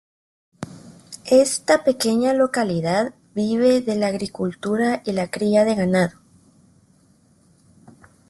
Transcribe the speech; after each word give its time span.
Esta 1.29 1.83
pequeña 1.83 2.33
localidad 2.33 3.13
vive 3.35 3.81
de 3.81 3.97
la 3.97 4.07
agricultura 4.07 5.03
y 5.05 5.11
la 5.11 5.29
cría 5.29 5.63
de 5.63 5.75
ganado. 5.75 6.17